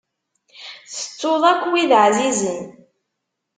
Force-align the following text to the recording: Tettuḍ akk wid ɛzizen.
Tettuḍ 0.93 1.43
akk 1.51 1.63
wid 1.71 1.91
ɛzizen. 2.05 2.63